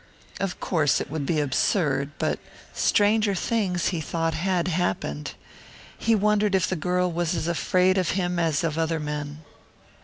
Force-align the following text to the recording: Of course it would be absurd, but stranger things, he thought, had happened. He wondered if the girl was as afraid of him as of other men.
Of 0.39 0.59
course 0.59 0.99
it 0.99 1.11
would 1.11 1.27
be 1.27 1.39
absurd, 1.39 2.09
but 2.17 2.39
stranger 2.73 3.35
things, 3.35 3.89
he 3.89 4.01
thought, 4.01 4.33
had 4.33 4.67
happened. 4.67 5.35
He 5.95 6.15
wondered 6.15 6.55
if 6.55 6.67
the 6.67 6.75
girl 6.75 7.11
was 7.11 7.35
as 7.35 7.47
afraid 7.47 7.99
of 7.99 8.09
him 8.17 8.39
as 8.39 8.63
of 8.63 8.79
other 8.79 8.99
men. 8.99 9.41